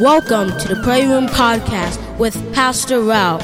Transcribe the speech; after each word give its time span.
Welcome 0.00 0.56
to 0.60 0.68
the 0.68 0.80
Prayer 0.84 1.08
Room 1.08 1.26
Podcast 1.26 1.98
with 2.18 2.54
Pastor 2.54 3.00
Ralph. 3.00 3.42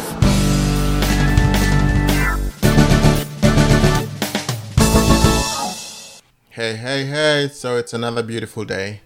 Hey, 6.50 6.76
hey, 6.76 7.06
hey. 7.06 7.48
So 7.52 7.76
it's 7.76 7.92
another 7.92 8.22
beautiful 8.22 8.64
day 8.64 9.00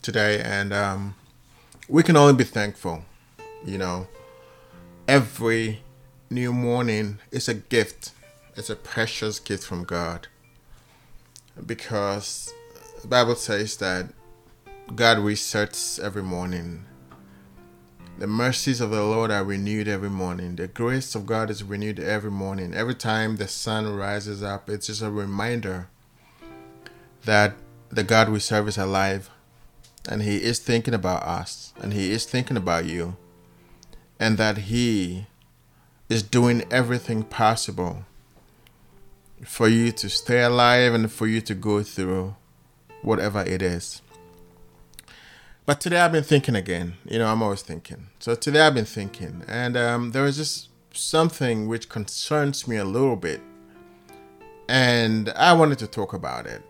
today, 0.00 0.40
and 0.40 0.72
um, 0.72 1.16
we 1.86 2.02
can 2.02 2.16
only 2.16 2.32
be 2.32 2.44
thankful. 2.44 3.04
You 3.62 3.76
know, 3.76 4.06
every 5.06 5.80
new 6.30 6.50
morning 6.50 7.18
is 7.30 7.46
a 7.46 7.54
gift, 7.54 8.12
it's 8.56 8.70
a 8.70 8.76
precious 8.76 9.38
gift 9.38 9.66
from 9.66 9.84
God. 9.84 10.28
Because 11.66 12.54
the 13.02 13.08
Bible 13.08 13.34
says 13.34 13.76
that 13.76 14.14
God 14.94 15.18
resets 15.18 15.98
every 16.02 16.22
morning. 16.22 16.84
The 18.18 18.26
mercies 18.26 18.80
of 18.80 18.90
the 18.90 19.02
Lord 19.02 19.30
are 19.30 19.44
renewed 19.44 19.88
every 19.88 20.08
morning. 20.08 20.56
The 20.56 20.68
grace 20.68 21.14
of 21.14 21.26
God 21.26 21.50
is 21.50 21.62
renewed 21.62 21.98
every 21.98 22.30
morning. 22.30 22.72
Every 22.72 22.94
time 22.94 23.36
the 23.36 23.48
sun 23.48 23.94
rises 23.94 24.42
up, 24.42 24.70
it's 24.70 24.86
just 24.86 25.02
a 25.02 25.10
reminder 25.10 25.88
that 27.24 27.56
the 27.90 28.04
God 28.04 28.28
we 28.28 28.38
serve 28.38 28.68
is 28.68 28.78
alive 28.78 29.28
and 30.08 30.22
He 30.22 30.36
is 30.36 30.60
thinking 30.60 30.94
about 30.94 31.24
us 31.24 31.74
and 31.78 31.92
He 31.92 32.12
is 32.12 32.24
thinking 32.24 32.56
about 32.56 32.84
you 32.84 33.16
and 34.20 34.38
that 34.38 34.58
He 34.58 35.26
is 36.08 36.22
doing 36.22 36.64
everything 36.70 37.24
possible 37.24 38.04
for 39.44 39.68
you 39.68 39.90
to 39.92 40.08
stay 40.08 40.42
alive 40.42 40.94
and 40.94 41.10
for 41.10 41.26
you 41.26 41.40
to 41.42 41.54
go 41.54 41.82
through 41.82 42.36
whatever 43.02 43.42
it 43.42 43.60
is. 43.60 44.00
But 45.66 45.80
today 45.80 45.98
I've 45.98 46.12
been 46.12 46.22
thinking 46.22 46.54
again. 46.54 46.94
You 47.04 47.18
know, 47.18 47.26
I'm 47.26 47.42
always 47.42 47.62
thinking. 47.62 48.06
So 48.20 48.36
today 48.36 48.60
I've 48.60 48.74
been 48.74 48.84
thinking, 48.84 49.42
and 49.48 49.76
um, 49.76 50.12
there 50.12 50.24
is 50.24 50.36
just 50.36 50.68
something 50.92 51.66
which 51.66 51.88
concerns 51.88 52.68
me 52.68 52.76
a 52.76 52.84
little 52.84 53.16
bit, 53.16 53.40
and 54.68 55.28
I 55.30 55.52
wanted 55.54 55.80
to 55.80 55.88
talk 55.88 56.12
about 56.12 56.46
it. 56.46 56.62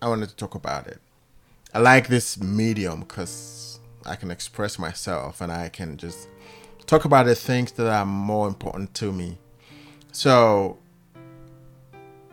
I 0.00 0.08
wanted 0.08 0.28
to 0.28 0.36
talk 0.36 0.54
about 0.54 0.86
it. 0.86 1.00
I 1.74 1.80
like 1.80 2.06
this 2.06 2.40
medium 2.40 3.00
because 3.00 3.80
I 4.06 4.14
can 4.14 4.30
express 4.30 4.78
myself 4.78 5.40
and 5.40 5.50
I 5.50 5.68
can 5.68 5.96
just 5.96 6.28
talk 6.86 7.04
about 7.04 7.26
the 7.26 7.34
things 7.34 7.72
that 7.72 7.88
are 7.88 8.06
more 8.06 8.46
important 8.46 8.94
to 8.94 9.10
me. 9.10 9.36
So 10.12 10.78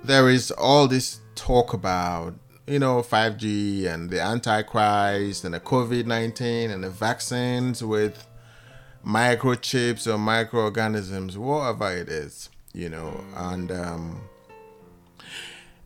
there 0.04 0.30
is 0.30 0.52
all 0.52 0.88
this 0.88 1.22
talk 1.34 1.74
about 1.74 2.36
you 2.68 2.80
know 2.80 3.02
5G 3.02 3.86
and 3.86 4.10
the 4.10 4.22
Antichrist 4.22 5.44
and 5.44 5.54
the 5.54 5.60
COVID 5.60 6.06
19 6.06 6.72
and 6.72 6.84
the 6.84 6.90
vaccines 6.90 7.84
with 7.84 8.28
microchips 9.06 10.12
or 10.12 10.18
microorganisms, 10.18 11.38
whatever 11.38 11.92
it 11.92 12.10
is, 12.10 12.50
you 12.74 12.90
know, 12.90 13.24
and 13.36 13.72
um, 13.72 14.22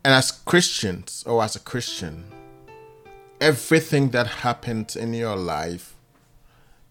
and 0.04 0.14
as 0.14 0.30
Christians, 0.30 1.24
or 1.26 1.42
as 1.42 1.56
a 1.56 1.60
Christian, 1.60 2.26
everything 3.40 4.10
that 4.10 4.26
happens 4.26 4.94
in 4.94 5.14
your 5.14 5.36
life, 5.36 5.94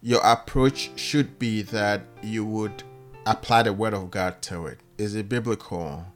your 0.02 0.20
approach 0.22 0.90
should 0.96 1.38
be 1.38 1.62
that 1.62 2.02
you 2.22 2.44
would 2.44 2.82
apply 3.24 3.62
the 3.62 3.72
word 3.72 3.94
of 3.94 4.10
God 4.10 4.42
to 4.42 4.66
it. 4.66 4.80
Is 4.98 5.14
it 5.14 5.28
biblical? 5.28 6.06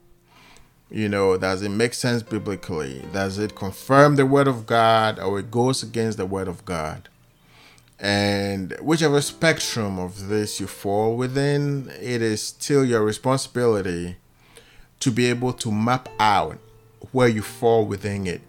You 0.91 1.09
know, 1.09 1.37
does 1.37 1.63
it 1.63 1.69
make 1.69 1.95
sense 1.95 2.23
biblically? 2.23 3.05
Does 3.13 3.39
it 3.39 3.55
confirm 3.55 4.17
the 4.17 4.27
word 4.27 4.49
of 4.49 4.67
God 4.67 5.21
or 5.21 5.39
it 5.39 5.51
goes 5.51 5.85
against 5.85 6.19
the 6.19 6.27
word 6.27 6.49
of 6.49 6.65
God? 6.65 7.09
And 8.01 8.73
whichever 8.81 9.21
spectrum 9.21 9.99
of 9.99 10.29
this 10.29 10.59
you 10.59 10.67
fall 10.67 11.17
within, 11.17 11.93
it 12.01 12.23
is 12.23 12.43
still 12.43 12.85
your 12.85 13.05
responsibility 13.05 14.17
to 15.01 15.11
be 15.13 15.27
able 15.27 15.53
to 15.53 15.71
map 15.71 16.09
out 16.19 16.59
where 17.13 17.29
you 17.29 17.43
fall 17.43 17.85
within 17.85 18.27
it. 18.27 18.41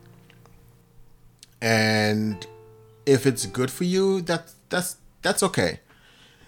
And 1.62 2.46
if 3.06 3.28
it's 3.28 3.46
good 3.46 3.70
for 3.70 3.84
you, 3.84 4.22
that 4.22 4.52
that's 4.70 4.98
that's 5.22 5.44
okay. 5.44 5.80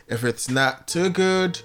If 0.08 0.24
it's 0.24 0.50
not 0.50 0.88
too 0.88 1.10
good, 1.10 1.62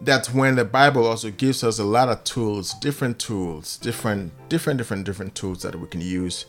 that's 0.00 0.32
when 0.32 0.56
the 0.56 0.64
Bible 0.64 1.06
also 1.06 1.30
gives 1.30 1.64
us 1.64 1.78
a 1.78 1.84
lot 1.84 2.08
of 2.08 2.24
tools, 2.24 2.74
different 2.74 3.18
tools, 3.18 3.76
different 3.78 4.32
different 4.48 4.78
different 4.78 5.04
different 5.04 5.34
tools 5.34 5.62
that 5.62 5.78
we 5.78 5.86
can 5.86 6.00
use 6.00 6.46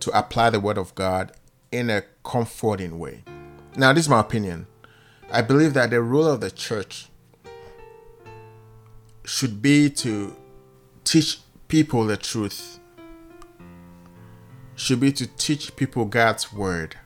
to 0.00 0.16
apply 0.16 0.50
the 0.50 0.60
word 0.60 0.78
of 0.78 0.94
God 0.94 1.32
in 1.72 1.90
a 1.90 2.02
comforting 2.24 2.98
way. 2.98 3.24
Now, 3.76 3.92
this 3.92 4.04
is 4.04 4.08
my 4.08 4.20
opinion. 4.20 4.66
I 5.30 5.42
believe 5.42 5.74
that 5.74 5.90
the 5.90 6.02
role 6.02 6.26
of 6.26 6.40
the 6.40 6.50
church 6.50 7.08
should 9.24 9.60
be 9.60 9.90
to 9.90 10.34
teach 11.04 11.40
people 11.68 12.06
the 12.06 12.16
truth 12.16 12.78
should 14.78 15.00
be 15.00 15.10
to 15.10 15.26
teach 15.26 15.74
people 15.74 16.04
God's 16.04 16.52
word, 16.52 16.96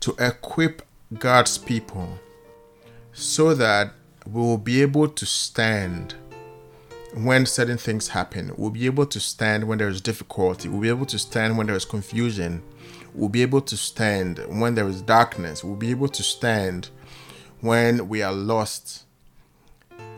to 0.00 0.14
equip 0.20 0.82
God's 1.18 1.58
people 1.58 2.18
so 3.12 3.54
that 3.54 3.92
we 4.26 4.40
will 4.40 4.58
be 4.58 4.82
able 4.82 5.08
to 5.08 5.26
stand 5.26 6.14
when 7.14 7.46
certain 7.46 7.78
things 7.78 8.08
happen. 8.08 8.52
We'll 8.56 8.70
be 8.70 8.86
able 8.86 9.06
to 9.06 9.20
stand 9.20 9.66
when 9.66 9.78
there 9.78 9.88
is 9.88 10.00
difficulty. 10.00 10.68
We'll 10.68 10.80
be 10.80 10.88
able 10.88 11.06
to 11.06 11.18
stand 11.18 11.56
when 11.56 11.66
there 11.66 11.76
is 11.76 11.84
confusion. 11.84 12.62
We'll 13.14 13.30
be 13.30 13.42
able 13.42 13.62
to 13.62 13.76
stand 13.76 14.38
when 14.48 14.74
there 14.74 14.88
is 14.88 15.00
darkness. 15.00 15.64
We'll 15.64 15.76
be 15.76 15.90
able 15.90 16.08
to 16.08 16.22
stand 16.22 16.90
when 17.60 18.08
we 18.08 18.22
are 18.22 18.32
lost 18.32 19.04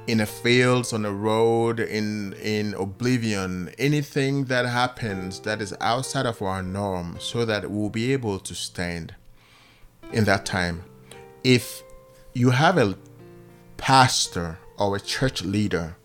in 0.09 0.19
the 0.19 0.27
fields, 0.27 0.93
on 0.93 1.03
the 1.03 1.13
road, 1.13 1.79
in 1.79 2.33
in 2.33 2.75
oblivion, 2.75 3.69
anything 3.79 4.47
that 4.47 4.65
happens 4.65 5.41
that 5.41 5.61
is 5.61 5.75
outside 5.81 6.25
of 6.25 6.41
our 6.41 6.63
norm, 6.63 7.17
so 7.21 7.45
that 7.45 7.71
we'll 7.71 7.91
be 7.91 8.13
able 8.13 8.39
to 8.41 8.55
stand 8.55 9.15
in 10.13 10.25
that 10.25 10.47
time. 10.47 10.83
If 11.45 11.83
you 12.33 12.51
have 12.51 12.79
a 12.79 12.97
pastor 13.89 14.59
or 14.77 14.97
a 14.97 15.01
church 15.01 15.41
leader, 15.41 15.97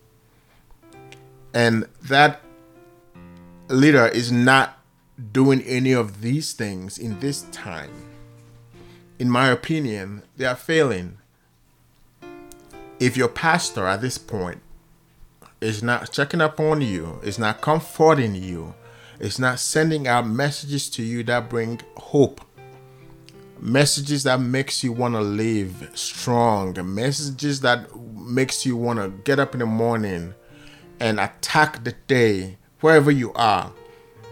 and 1.52 1.86
that 2.00 2.40
leader 3.68 4.06
is 4.06 4.32
not 4.32 4.78
doing 5.32 5.60
any 5.64 5.92
of 5.92 6.22
these 6.22 6.54
things 6.54 6.96
in 6.96 7.20
this 7.20 7.42
time, 7.52 7.92
in 9.18 9.28
my 9.28 9.48
opinion, 9.48 10.22
they 10.38 10.46
are 10.46 10.56
failing. 10.56 11.18
If 12.98 13.18
your 13.18 13.28
pastor 13.28 13.86
at 13.86 14.00
this 14.00 14.16
point 14.16 14.62
is 15.60 15.82
not 15.82 16.10
checking 16.10 16.40
up 16.40 16.58
on 16.58 16.80
you, 16.80 17.20
is 17.22 17.38
not 17.38 17.60
comforting 17.60 18.34
you, 18.34 18.72
is 19.20 19.38
not 19.38 19.60
sending 19.60 20.08
out 20.08 20.26
messages 20.26 20.88
to 20.88 21.02
you 21.02 21.22
that 21.24 21.50
bring 21.50 21.82
hope, 21.98 22.40
messages 23.64 24.24
that 24.24 24.38
makes 24.40 24.84
you 24.84 24.92
want 24.92 25.14
to 25.14 25.22
live 25.22 25.90
strong, 25.94 26.76
messages 26.94 27.62
that 27.62 27.96
makes 28.14 28.66
you 28.66 28.76
want 28.76 28.98
to 28.98 29.08
get 29.24 29.38
up 29.38 29.54
in 29.54 29.60
the 29.60 29.66
morning 29.66 30.34
and 31.00 31.18
attack 31.18 31.82
the 31.82 31.92
day 32.06 32.58
wherever 32.80 33.10
you 33.10 33.32
are 33.32 33.72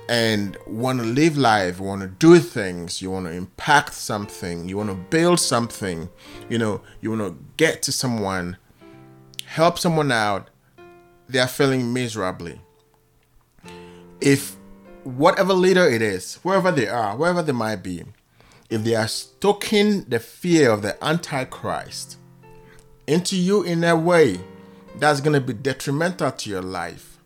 and 0.06 0.58
want 0.66 1.00
to 1.00 1.06
live 1.06 1.38
life, 1.38 1.80
want 1.80 2.02
to 2.02 2.08
do 2.08 2.38
things, 2.38 3.00
you 3.00 3.10
want 3.10 3.24
to 3.24 3.32
impact 3.32 3.94
something, 3.94 4.68
you 4.68 4.76
want 4.76 4.90
to 4.90 4.94
build 4.94 5.40
something, 5.40 6.10
you 6.50 6.58
know, 6.58 6.82
you 7.00 7.08
want 7.08 7.22
to 7.22 7.44
get 7.56 7.80
to 7.80 7.90
someone, 7.90 8.58
help 9.46 9.78
someone 9.78 10.12
out, 10.12 10.50
they 11.26 11.38
are 11.38 11.48
feeling 11.48 11.90
miserably. 11.90 12.60
If 14.20 14.56
whatever 15.04 15.54
leader 15.54 15.88
it 15.88 16.02
is, 16.02 16.34
wherever 16.42 16.70
they 16.70 16.86
are, 16.86 17.16
wherever 17.16 17.40
they 17.40 17.52
might 17.52 17.76
be, 17.76 18.04
if 18.72 18.82
they 18.84 18.94
are 18.94 19.06
stoking 19.06 20.02
the 20.04 20.18
fear 20.18 20.70
of 20.70 20.80
the 20.80 20.96
Antichrist 21.04 22.16
into 23.06 23.36
you 23.36 23.62
in 23.62 23.84
a 23.84 23.94
way 23.94 24.40
that's 24.96 25.20
going 25.20 25.34
to 25.34 25.40
be 25.42 25.52
detrimental 25.52 26.32
to 26.32 26.48
your 26.48 26.62
life, 26.62 27.18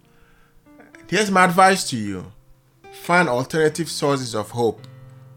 here's 1.06 1.30
my 1.30 1.44
advice 1.44 1.88
to 1.90 1.96
you 1.96 2.32
Find 2.92 3.28
alternative 3.28 3.88
sources 3.88 4.34
of 4.34 4.50
hope. 4.50 4.84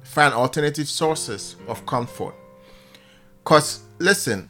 Find 0.02 0.34
alternative 0.34 0.90
sources 0.90 1.56
of 1.68 1.86
comfort. 1.86 2.34
Because, 3.44 3.82
listen, 4.00 4.50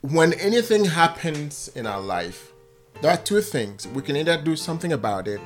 when 0.00 0.34
anything 0.34 0.84
happens 0.84 1.68
in 1.74 1.86
our 1.86 2.00
life, 2.00 2.52
there 3.00 3.10
are 3.10 3.16
two 3.16 3.40
things. 3.40 3.88
We 3.88 4.02
can 4.02 4.16
either 4.16 4.40
do 4.40 4.54
something 4.54 4.92
about 4.92 5.26
it 5.26 5.40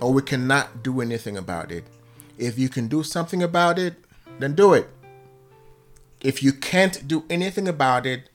or 0.00 0.12
we 0.12 0.22
cannot 0.22 0.82
do 0.82 1.00
anything 1.00 1.36
about 1.36 1.70
it. 1.70 1.84
If 2.36 2.58
you 2.58 2.68
can 2.68 2.88
do 2.88 3.04
something 3.04 3.44
about 3.44 3.78
it, 3.78 3.94
then 4.38 4.54
do 4.54 4.74
it. 4.74 4.88
If 6.20 6.42
you 6.42 6.52
can't 6.52 7.06
do 7.06 7.24
anything 7.30 7.68
about 7.68 8.06
it, 8.06 8.30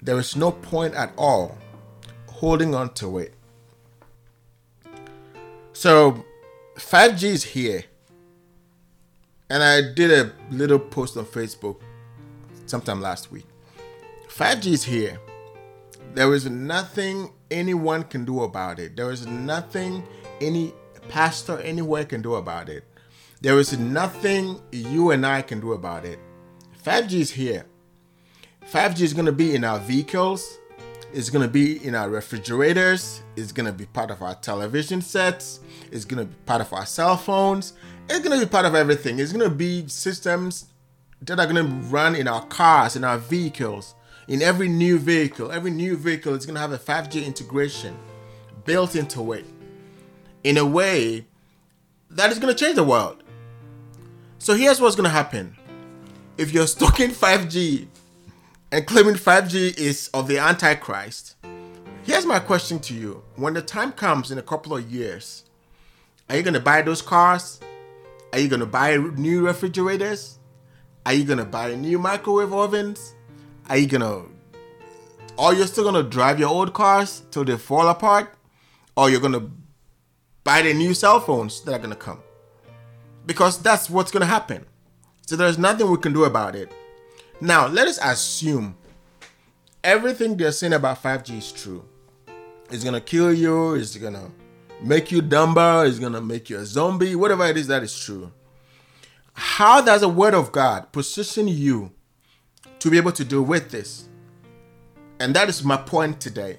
there 0.00 0.18
is 0.18 0.36
no 0.36 0.50
point 0.50 0.94
at 0.94 1.12
all 1.16 1.56
holding 2.28 2.74
on 2.74 2.92
to 2.94 3.18
it. 3.18 3.34
So, 5.72 6.24
5G 6.76 7.22
is 7.24 7.44
here. 7.44 7.84
And 9.48 9.62
I 9.62 9.80
did 9.94 10.10
a 10.10 10.32
little 10.50 10.78
post 10.78 11.16
on 11.16 11.24
Facebook 11.24 11.76
sometime 12.66 13.00
last 13.00 13.30
week. 13.30 13.46
5G 14.28 14.66
is 14.72 14.84
here. 14.84 15.18
There 16.14 16.34
is 16.34 16.48
nothing 16.48 17.32
anyone 17.50 18.04
can 18.04 18.24
do 18.24 18.42
about 18.42 18.78
it. 18.78 18.96
There 18.96 19.10
is 19.10 19.26
nothing 19.26 20.02
any 20.40 20.72
pastor 21.08 21.58
anywhere 21.60 22.04
can 22.04 22.22
do 22.22 22.34
about 22.34 22.68
it. 22.68 22.84
There 23.42 23.58
is 23.58 23.76
nothing 23.76 24.62
you 24.70 25.10
and 25.10 25.26
I 25.26 25.42
can 25.42 25.58
do 25.58 25.72
about 25.72 26.04
it. 26.04 26.20
5G 26.84 27.12
is 27.14 27.32
here. 27.32 27.66
5G 28.70 29.00
is 29.00 29.12
going 29.12 29.26
to 29.26 29.32
be 29.32 29.56
in 29.56 29.64
our 29.64 29.80
vehicles. 29.80 30.58
It's 31.12 31.28
going 31.28 31.42
to 31.44 31.50
be 31.50 31.84
in 31.84 31.96
our 31.96 32.08
refrigerators. 32.08 33.24
It's 33.34 33.50
going 33.50 33.66
to 33.66 33.72
be 33.72 33.86
part 33.86 34.12
of 34.12 34.22
our 34.22 34.36
television 34.36 35.02
sets. 35.02 35.58
It's 35.90 36.04
going 36.04 36.24
to 36.24 36.32
be 36.32 36.36
part 36.46 36.60
of 36.60 36.72
our 36.72 36.86
cell 36.86 37.16
phones. 37.16 37.72
It's 38.08 38.20
going 38.20 38.38
to 38.38 38.46
be 38.46 38.48
part 38.48 38.64
of 38.64 38.76
everything. 38.76 39.18
It's 39.18 39.32
going 39.32 39.50
to 39.50 39.54
be 39.54 39.88
systems 39.88 40.66
that 41.22 41.40
are 41.40 41.46
going 41.46 41.66
to 41.66 41.86
run 41.88 42.14
in 42.14 42.28
our 42.28 42.46
cars, 42.46 42.94
in 42.94 43.02
our 43.02 43.18
vehicles, 43.18 43.96
in 44.28 44.40
every 44.40 44.68
new 44.68 45.00
vehicle. 45.00 45.50
Every 45.50 45.72
new 45.72 45.96
vehicle 45.96 46.34
is 46.34 46.46
going 46.46 46.54
to 46.54 46.60
have 46.60 46.70
a 46.70 46.78
5G 46.78 47.26
integration 47.26 47.98
built 48.64 48.94
into 48.94 49.32
it 49.32 49.46
in 50.44 50.58
a 50.58 50.64
way 50.64 51.26
that 52.08 52.30
is 52.30 52.38
going 52.38 52.54
to 52.54 52.64
change 52.64 52.76
the 52.76 52.84
world. 52.84 53.21
So 54.42 54.56
here's 54.56 54.80
what's 54.80 54.96
to 55.04 55.08
happen. 55.08 55.56
If 56.36 56.52
you're 56.52 56.66
stuck 56.66 56.98
in 56.98 57.12
5G 57.12 57.86
and 58.72 58.84
claiming 58.84 59.14
5G 59.14 59.78
is 59.78 60.10
of 60.12 60.26
the 60.26 60.38
Antichrist, 60.38 61.36
here's 62.02 62.26
my 62.26 62.40
question 62.40 62.80
to 62.80 62.92
you. 62.92 63.22
When 63.36 63.54
the 63.54 63.62
time 63.62 63.92
comes 63.92 64.32
in 64.32 64.38
a 64.38 64.42
couple 64.42 64.76
of 64.76 64.90
years, 64.90 65.44
are 66.28 66.38
you 66.38 66.42
to 66.42 66.58
buy 66.58 66.82
those 66.82 67.02
cars? 67.02 67.60
Are 68.32 68.40
you 68.40 68.48
to 68.48 68.66
buy 68.66 68.96
new 68.96 69.46
refrigerators? 69.46 70.40
Are 71.06 71.12
you 71.12 71.24
to 71.36 71.44
buy 71.44 71.76
new 71.76 72.00
microwave 72.00 72.52
ovens? 72.52 73.14
Are 73.68 73.76
you 73.76 73.86
to, 73.86 74.24
or 75.38 75.54
you're 75.54 75.68
still 75.68 75.92
to 75.92 76.02
drive 76.02 76.40
your 76.40 76.50
old 76.50 76.72
cars 76.72 77.22
till 77.30 77.44
they 77.44 77.56
fall 77.56 77.86
apart? 77.86 78.34
Or 78.96 79.08
you're 79.08 79.20
to 79.20 79.52
buy 80.42 80.62
the 80.62 80.74
new 80.74 80.94
cell 80.94 81.20
phones 81.20 81.60
that 81.60 81.74
are 81.74 81.88
to 81.88 81.94
come? 81.94 82.18
Because 83.26 83.60
that's 83.62 83.88
what's 83.88 84.10
going 84.10 84.22
to 84.22 84.26
happen. 84.26 84.64
So 85.26 85.36
there's 85.36 85.58
nothing 85.58 85.90
we 85.90 85.98
can 85.98 86.12
do 86.12 86.24
about 86.24 86.54
it. 86.54 86.72
Now, 87.40 87.66
let 87.66 87.88
us 87.88 87.98
assume 88.02 88.76
everything 89.82 90.36
they're 90.36 90.52
saying 90.52 90.72
about 90.72 91.02
5G 91.02 91.38
is 91.38 91.52
true. 91.52 91.84
It's 92.70 92.84
gonna 92.84 93.00
kill 93.00 93.32
you, 93.34 93.74
it's 93.74 93.96
gonna 93.96 94.30
make 94.80 95.12
you 95.12 95.20
dumber, 95.20 95.84
it's 95.86 95.98
gonna 95.98 96.20
make 96.20 96.48
you 96.48 96.58
a 96.58 96.64
zombie, 96.64 97.14
whatever 97.14 97.44
it 97.46 97.56
is 97.56 97.66
that 97.66 97.82
is 97.82 97.98
true. 97.98 98.32
How 99.34 99.80
does 99.80 100.00
the 100.00 100.08
word 100.08 100.34
of 100.34 100.52
God 100.52 100.92
position 100.92 101.48
you 101.48 101.90
to 102.78 102.90
be 102.90 102.96
able 102.96 103.12
to 103.12 103.24
deal 103.24 103.42
with 103.42 103.70
this? 103.70 104.08
And 105.20 105.34
that 105.34 105.48
is 105.48 105.62
my 105.64 105.76
point 105.76 106.20
today. 106.20 106.58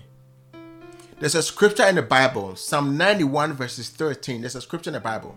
There's 1.20 1.36
a 1.36 1.44
scripture 1.44 1.88
in 1.88 1.96
the 1.96 2.02
Bible, 2.02 2.56
Psalm 2.56 2.98
91, 2.98 3.54
verses 3.54 3.90
13. 3.90 4.42
There's 4.42 4.56
a 4.56 4.62
scripture 4.62 4.90
in 4.90 4.96
the 4.96 5.00
Bible. 5.00 5.36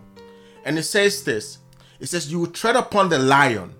And 0.67 0.77
it 0.77 0.83
says 0.83 1.23
this 1.23 1.59
it 1.99 2.07
says, 2.07 2.29
You 2.29 2.39
will 2.41 2.47
tread 2.47 2.75
upon 2.75 3.07
the 3.07 3.17
lion 3.17 3.73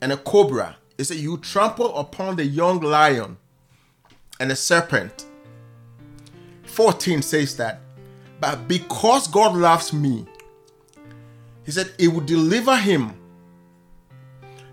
and 0.00 0.12
a 0.12 0.16
cobra. 0.16 0.76
It 0.96 1.04
says, 1.04 1.20
You 1.20 1.36
trample 1.38 1.98
upon 1.98 2.36
the 2.36 2.44
young 2.44 2.80
lion 2.80 3.36
and 4.38 4.52
a 4.52 4.56
serpent. 4.56 5.26
14 6.62 7.20
says 7.20 7.56
that. 7.56 7.80
But 8.40 8.68
because 8.68 9.26
God 9.26 9.56
loves 9.56 9.92
me, 9.92 10.24
He 11.66 11.72
said, 11.72 11.92
He 11.98 12.06
will 12.06 12.20
deliver 12.20 12.76
him. 12.76 13.14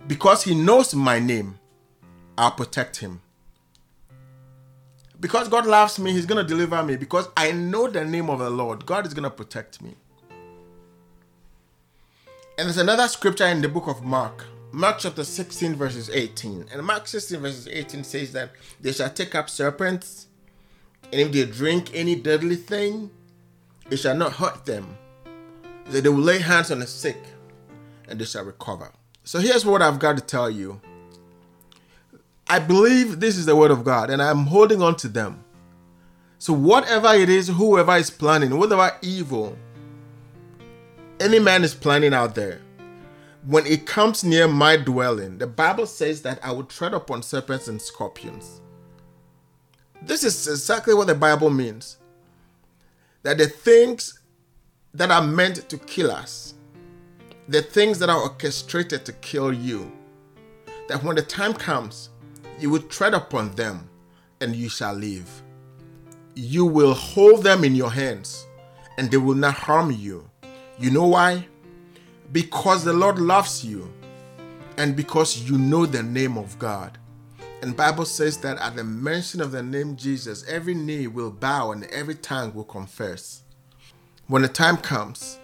Because 0.07 0.43
He 0.43 0.53
knows 0.53 0.93
my 0.93 1.17
name, 1.17 1.57
I'll 2.37 2.51
protect 2.51 2.97
him. 2.97 3.19
Because 5.19 5.49
God 5.49 5.65
loves 5.65 5.97
me, 5.97 6.11
He's 6.11 6.27
going 6.27 6.41
to 6.45 6.47
deliver 6.47 6.81
me. 6.83 6.97
Because 6.97 7.27
I 7.35 7.51
know 7.51 7.87
the 7.87 8.05
name 8.05 8.29
of 8.29 8.37
the 8.37 8.49
Lord, 8.51 8.85
God 8.85 9.07
is 9.07 9.13
going 9.15 9.23
to 9.23 9.31
protect 9.31 9.81
me. 9.81 9.95
And 12.59 12.67
there's 12.67 12.77
another 12.77 13.07
scripture 13.07 13.45
in 13.45 13.61
the 13.61 13.69
book 13.69 13.87
of 13.87 14.03
Mark, 14.03 14.45
Mark 14.73 14.97
chapter 14.99 15.23
16, 15.23 15.75
verses 15.75 16.09
18. 16.09 16.65
And 16.73 16.85
Mark 16.85 17.07
16, 17.07 17.39
verses 17.39 17.69
18 17.69 18.03
says 18.03 18.33
that 18.33 18.51
they 18.81 18.91
shall 18.91 19.09
take 19.09 19.33
up 19.33 19.49
serpents, 19.49 20.27
and 21.03 21.21
if 21.21 21.31
they 21.31 21.45
drink 21.45 21.91
any 21.93 22.15
deadly 22.15 22.57
thing, 22.57 23.11
it 23.89 23.95
shall 23.95 24.13
not 24.13 24.33
hurt 24.33 24.65
them. 24.65 24.97
That 25.85 26.01
they 26.01 26.09
will 26.09 26.17
lay 26.17 26.39
hands 26.39 26.69
on 26.69 26.79
the 26.79 26.87
sick, 26.87 27.23
and 28.09 28.19
they 28.19 28.25
shall 28.25 28.43
recover. 28.43 28.91
So 29.23 29.39
here's 29.39 29.65
what 29.65 29.81
I've 29.81 29.99
got 29.99 30.17
to 30.17 30.21
tell 30.21 30.49
you. 30.49 30.81
I 32.49 32.59
believe 32.59 33.21
this 33.21 33.37
is 33.37 33.45
the 33.45 33.55
word 33.55 33.71
of 33.71 33.85
God, 33.85 34.09
and 34.09 34.21
I'm 34.21 34.47
holding 34.47 34.81
on 34.81 34.97
to 34.97 35.07
them. 35.07 35.45
So 36.39 36.51
whatever 36.51 37.13
it 37.13 37.29
is, 37.29 37.47
whoever 37.47 37.95
is 37.95 38.09
planning, 38.09 38.57
whatever 38.57 38.97
evil 39.01 39.57
any 41.19 41.39
man 41.39 41.63
is 41.63 41.73
planning 41.73 42.13
out 42.13 42.35
there, 42.35 42.61
when 43.45 43.65
it 43.65 43.85
comes 43.85 44.23
near 44.23 44.47
my 44.47 44.75
dwelling, 44.77 45.37
the 45.37 45.47
Bible 45.47 45.85
says 45.85 46.21
that 46.23 46.39
I 46.43 46.51
will 46.51 46.63
tread 46.63 46.93
upon 46.93 47.23
serpents 47.23 47.67
and 47.67 47.81
scorpions. 47.81 48.61
This 50.01 50.23
is 50.23 50.47
exactly 50.47 50.93
what 50.93 51.07
the 51.07 51.15
Bible 51.15 51.49
means. 51.49 51.97
That 53.23 53.37
the 53.37 53.47
things 53.47 54.19
that 54.93 55.11
are 55.11 55.21
meant 55.21 55.69
to 55.69 55.77
kill 55.77 56.11
us, 56.11 56.53
the 57.47 57.61
things 57.61 57.99
that 57.99 58.09
are 58.09 58.21
orchestrated 58.21 59.05
to 59.05 59.13
kill 59.13 59.53
you, 59.53 59.91
that 60.87 61.03
when 61.03 61.15
the 61.15 61.21
time 61.21 61.53
comes, 61.53 62.09
you 62.59 62.69
will 62.69 62.81
tread 62.83 63.13
upon 63.13 63.55
them 63.55 63.89
and 64.41 64.55
you 64.55 64.69
shall 64.69 64.93
live. 64.93 65.29
You 66.35 66.65
will 66.65 66.93
hold 66.93 67.43
them 67.43 67.63
in 67.63 67.75
your 67.75 67.91
hands 67.91 68.45
and 68.97 69.09
they 69.09 69.17
will 69.17 69.35
not 69.35 69.53
harm 69.53 69.91
you. 69.91 70.28
You 70.79 70.91
know 70.91 71.07
why? 71.07 71.45
because 72.31 72.83
the 72.83 72.93
Lord 72.93 73.19
loves 73.19 73.65
you 73.65 73.91
and 74.77 74.95
because 74.95 75.49
you 75.49 75.57
know 75.57 75.85
the 75.85 76.03
name 76.03 76.37
of 76.37 76.57
God. 76.59 76.97
And 77.61 77.75
Bible 77.75 78.05
says 78.05 78.37
that 78.37 78.57
at 78.59 78.75
the 78.75 78.83
mention 78.83 79.41
of 79.41 79.51
the 79.51 79.63
name 79.63 79.95
Jesus, 79.95 80.45
every 80.47 80.73
knee 80.73 81.07
will 81.07 81.31
bow 81.31 81.71
and 81.71 81.83
every 81.85 82.15
tongue 82.15 82.53
will 82.53 82.63
confess. 82.63 83.43
When 84.27 84.43
the 84.43 84.47
time 84.47 84.77
comes, 84.77 85.39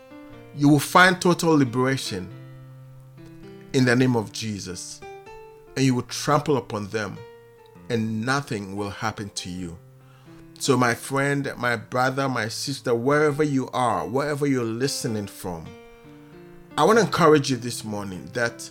you 0.55 0.69
will 0.69 0.79
find 0.79 1.19
total 1.19 1.57
liberation 1.57 2.29
in 3.73 3.83
the 3.83 3.95
name 3.95 4.15
of 4.15 4.31
Jesus. 4.31 5.01
And 5.75 5.83
you 5.83 5.95
will 5.95 6.03
trample 6.03 6.55
upon 6.55 6.87
them 6.87 7.17
and 7.89 8.25
nothing 8.25 8.77
will 8.77 8.91
happen 8.91 9.29
to 9.35 9.49
you. 9.49 9.77
So, 10.65 10.75
my 10.75 10.95
friend, 10.95 11.53
my 11.57 11.75
brother, 11.75 12.27
my 12.27 12.47
sister, 12.47 12.95
wherever 12.95 13.43
you 13.43 13.69
are, 13.71 14.07
wherever 14.07 14.47
you're 14.47 14.63
listening 14.63 15.27
from, 15.27 15.67
I 16.75 16.83
want 16.83 16.97
to 16.97 17.05
encourage 17.05 17.51
you 17.51 17.57
this 17.57 17.83
morning 17.83 18.27
that 18.33 18.67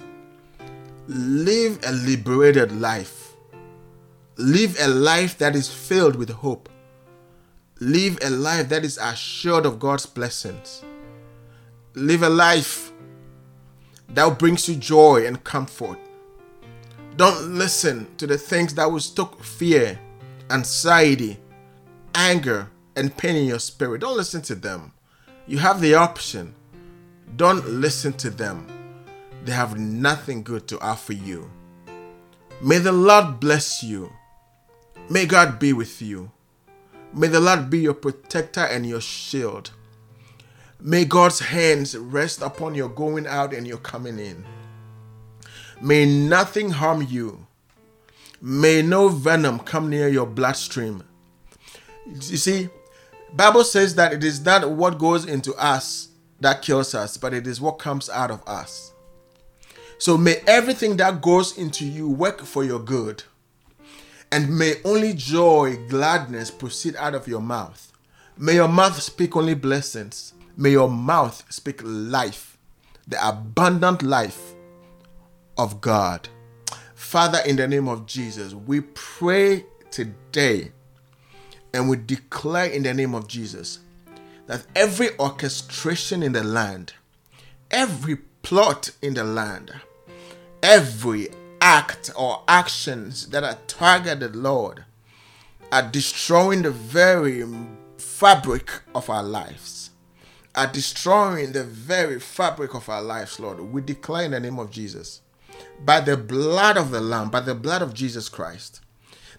live 1.07 1.79
a 1.87 1.93
liberated 1.93 2.73
life. 2.73 3.37
Live 4.39 4.77
a 4.81 4.89
life 4.89 5.39
that 5.39 5.55
is 5.55 5.73
filled 5.73 6.17
with 6.17 6.31
hope. 6.31 6.69
Live 7.79 8.19
a 8.23 8.31
life 8.31 8.71
that 8.71 8.85
is 8.85 8.99
assured 8.99 9.65
of 9.65 9.79
God's 9.79 10.05
blessings. 10.05 10.83
Live 11.95 12.25
a 12.25 12.29
life 12.29 12.91
that 14.09 14.37
brings 14.37 14.69
you 14.69 14.75
joy 14.75 15.29
and 15.29 15.45
comfort. 15.45 16.01
Don't 17.17 17.57
listen 17.57 18.09
to 18.17 18.27
the 18.27 18.37
things 18.37 18.75
that 18.75 18.91
will 18.91 18.99
stoke 18.99 19.45
fear, 19.45 19.97
anxiety, 20.51 21.39
anger, 22.15 22.71
and 22.97 23.17
pain 23.17 23.37
in 23.37 23.47
your 23.47 23.59
spirit. 23.59 24.01
Don't 24.01 24.17
listen 24.17 24.43
to 24.43 24.55
them. 24.55 24.93
You 25.47 25.59
have 25.59 25.81
the 25.81 25.95
option 25.95 26.55
don't 27.37 27.67
listen 27.69 28.13
to 28.13 28.31
them. 28.31 28.67
They 29.45 29.53
have 29.53 29.79
nothing 29.79 30.45
good 30.45 30.69
to 30.69 30.79
offer 30.81 31.13
you. 31.13 31.51
May 32.63 32.79
the 32.79 32.93
Lord 32.93 33.41
bless 33.41 33.83
you. 33.83 34.13
May 35.11 35.27
God 35.27 35.59
be 35.59 35.73
with 35.73 36.01
you. 36.01 36.31
May 37.13 37.27
the 37.27 37.41
Lord 37.41 37.71
be 37.71 37.81
your 37.81 37.95
protector 37.95 38.61
and 38.61 38.87
your 38.87 39.01
shield. 39.01 39.73
May 40.81 41.05
God's 41.05 41.41
hands 41.41 41.97
rest 41.97 42.41
upon 42.41 42.75
your 42.75 42.89
going 42.89 43.27
out 43.27 43.53
and 43.53 43.67
your 43.67 43.79
coming 43.79 44.19
in. 44.19 44.45
May 45.81 46.07
nothing 46.07 46.71
harm 46.71 47.03
you. 47.03 47.47
May 48.41 48.81
no 48.81 49.09
venom 49.09 49.59
come 49.59 49.91
near 49.91 50.09
your 50.09 50.27
bloodstream. 50.27 51.03
You 52.07 52.37
see, 52.37 52.69
Bible 53.33 53.65
says 53.65 53.95
that 53.97 54.13
it 54.13 54.23
is 54.23 54.45
not 54.45 54.71
what 54.71 54.99
goes 54.99 55.25
into 55.25 55.55
us 55.55 56.09
that 56.41 56.63
kills 56.63 56.95
us, 56.95 57.17
but 57.17 57.33
it 57.33 57.47
is 57.47 57.61
what 57.61 57.79
comes 57.79 58.11
out 58.11 58.31
of 58.31 58.43
us. 58.47 58.93
So 59.99 60.19
may 60.19 60.43
everything 60.47 60.97
that 60.99 61.23
goes 61.23 61.57
into 61.57 61.87
you 61.87 62.09
work 62.11 62.43
for 62.43 62.65
your 62.65 62.79
good. 62.79 63.23
And 64.31 64.59
may 64.59 64.75
only 64.85 65.15
joy, 65.15 65.79
gladness 65.89 66.51
proceed 66.51 66.97
out 66.97 67.15
of 67.15 67.29
your 67.29 67.41
mouth. 67.41 67.93
May 68.37 68.55
your 68.55 68.69
mouth 68.69 69.01
speak 69.01 69.37
only 69.37 69.55
blessings. 69.55 70.35
May 70.57 70.73
your 70.73 70.91
mouth 70.91 71.45
speak 71.51 71.81
life, 71.83 72.59
the 73.07 73.27
abundant 73.27 74.03
life 74.03 74.55
of 75.57 75.81
God. 75.81 76.29
Father, 76.95 77.39
in 77.47 77.57
the 77.57 77.69
name 77.69 77.89
of 77.89 78.07
Jesus, 78.07 78.55
we 78.55 78.81
pray 78.81 79.65
today 79.91 80.73
and 81.75 81.89
we 81.89 81.97
declare 81.97 82.67
in 82.67 82.85
the 82.85 82.95
name 82.95 83.15
of 83.15 83.27
Jesus 83.27 83.81
that 84.47 84.65
every 84.77 85.09
orchestration 85.19 86.23
in 86.23 86.33
the 86.33 86.45
land, 86.45 86.95
every 87.71 88.17
plot 88.43 88.91
in 89.03 89.15
the 89.15 89.25
land, 89.25 89.75
every 90.63 91.29
act 91.61 92.13
or 92.17 92.45
actions 92.47 93.29
that 93.31 93.43
are 93.43 93.59
targeted, 93.67 94.37
Lord, 94.37 94.85
are 95.73 95.83
destroying 95.83 96.63
the 96.63 96.71
very 96.71 97.45
fabric 97.99 98.71
of 98.95 99.11
our 99.11 99.25
lives, 99.25 99.91
are 100.55 100.69
destroying 100.69 101.51
the 101.51 101.65
very 101.65 102.21
fabric 102.21 102.75
of 102.75 102.89
our 102.89 103.03
lives, 103.03 103.41
Lord. 103.41 103.59
We 103.59 103.81
declare 103.81 104.27
in 104.27 104.31
the 104.31 104.41
name 104.41 104.61
of 104.61 104.71
Jesus, 104.71 105.23
by 105.85 106.01
the 106.01 106.17
blood 106.17 106.77
of 106.77 106.93
the 106.93 107.01
Lamb, 107.01 107.31
by 107.31 107.41
the 107.41 107.57
blood 107.57 107.83
of 107.83 107.95
Jesus 107.95 108.29
Christ, 108.29 108.81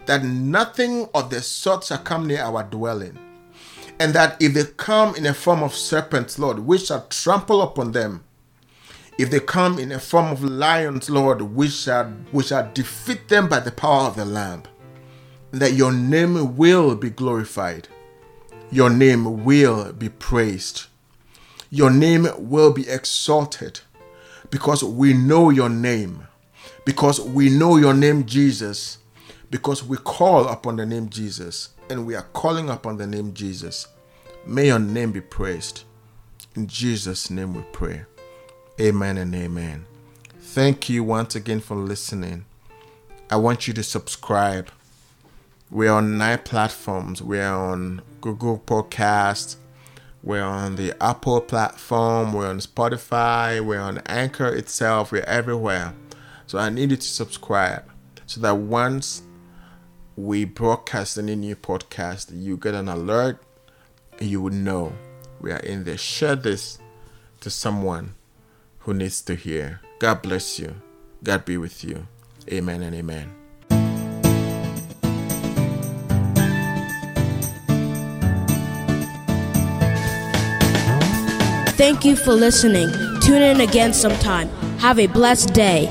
that 0.06 0.24
nothing 0.24 1.08
of 1.14 1.30
the 1.30 1.42
sort 1.42 1.84
shall 1.84 1.98
come 1.98 2.26
near 2.26 2.42
our 2.42 2.62
dwelling. 2.62 3.18
And 3.98 4.14
that 4.14 4.40
if 4.40 4.54
they 4.54 4.64
come 4.64 5.14
in 5.14 5.26
a 5.26 5.34
form 5.34 5.62
of 5.62 5.74
serpents, 5.74 6.38
Lord, 6.38 6.60
we 6.60 6.78
shall 6.78 7.06
trample 7.08 7.62
upon 7.62 7.92
them. 7.92 8.24
If 9.18 9.30
they 9.30 9.40
come 9.40 9.78
in 9.78 9.92
a 9.92 9.98
form 9.98 10.26
of 10.26 10.44
lions, 10.44 11.08
Lord, 11.08 11.40
we 11.40 11.68
shall, 11.68 12.12
we 12.32 12.42
shall 12.42 12.70
defeat 12.72 13.28
them 13.28 13.48
by 13.48 13.60
the 13.60 13.72
power 13.72 14.02
of 14.02 14.16
the 14.16 14.26
Lamb. 14.26 14.64
That 15.52 15.72
your 15.72 15.92
name 15.92 16.56
will 16.56 16.94
be 16.94 17.10
glorified. 17.10 17.88
Your 18.70 18.90
name 18.90 19.44
will 19.44 19.92
be 19.92 20.10
praised. 20.10 20.86
Your 21.70 21.90
name 21.90 22.28
will 22.38 22.72
be 22.72 22.88
exalted 22.88 23.80
because 24.50 24.84
we 24.84 25.14
know 25.14 25.50
your 25.50 25.70
name. 25.70 26.26
Because 26.84 27.20
we 27.20 27.48
know 27.48 27.76
your 27.76 27.94
name, 27.94 28.26
Jesus 28.26 28.98
because 29.50 29.84
we 29.84 29.96
call 29.96 30.48
upon 30.48 30.76
the 30.76 30.86
name 30.86 31.08
Jesus 31.08 31.70
and 31.88 32.06
we 32.06 32.14
are 32.14 32.26
calling 32.32 32.68
upon 32.68 32.96
the 32.96 33.06
name 33.06 33.32
Jesus. 33.34 33.86
May 34.44 34.66
your 34.66 34.78
name 34.78 35.12
be 35.12 35.20
praised. 35.20 35.84
In 36.54 36.66
Jesus' 36.66 37.30
name 37.30 37.54
we 37.54 37.62
pray. 37.72 38.02
Amen 38.80 39.16
and 39.16 39.34
amen. 39.34 39.86
Thank 40.40 40.88
you 40.88 41.04
once 41.04 41.34
again 41.34 41.60
for 41.60 41.76
listening. 41.76 42.44
I 43.30 43.36
want 43.36 43.66
you 43.66 43.74
to 43.74 43.82
subscribe. 43.82 44.70
We're 45.70 45.92
on 45.92 46.16
nine 46.16 46.38
platforms. 46.38 47.20
We're 47.20 47.50
on 47.50 48.02
Google 48.20 48.62
Podcast. 48.64 49.56
We're 50.22 50.42
on 50.42 50.76
the 50.76 50.94
Apple 51.02 51.40
platform. 51.40 52.32
We're 52.32 52.48
on 52.48 52.60
Spotify. 52.60 53.64
We're 53.64 53.80
on 53.80 53.98
Anchor 54.06 54.46
itself. 54.46 55.12
We're 55.12 55.22
everywhere. 55.22 55.94
So 56.46 56.58
I 56.58 56.68
need 56.68 56.90
you 56.90 56.96
to 56.96 57.02
subscribe 57.02 57.84
so 58.26 58.40
that 58.40 58.56
once 58.56 59.22
we 60.16 60.46
broadcast 60.46 61.18
any 61.18 61.36
new 61.36 61.54
podcast, 61.54 62.30
you 62.32 62.56
get 62.56 62.74
an 62.74 62.88
alert 62.88 63.38
and 64.18 64.28
you 64.28 64.40
would 64.40 64.54
know 64.54 64.92
we 65.40 65.52
are 65.52 65.58
in 65.58 65.84
there. 65.84 65.98
Share 65.98 66.34
this 66.34 66.78
to 67.40 67.50
someone 67.50 68.14
who 68.80 68.94
needs 68.94 69.20
to 69.22 69.34
hear. 69.34 69.80
God 69.98 70.22
bless 70.22 70.58
you. 70.58 70.74
God 71.22 71.44
be 71.44 71.58
with 71.58 71.84
you. 71.84 72.06
Amen 72.50 72.82
and 72.82 72.94
amen. 72.94 73.34
Thank 81.76 82.06
you 82.06 82.16
for 82.16 82.32
listening. 82.32 82.90
Tune 83.20 83.42
in 83.42 83.60
again 83.60 83.92
sometime. 83.92 84.48
Have 84.78 84.98
a 84.98 85.08
blessed 85.08 85.52
day. 85.52 85.90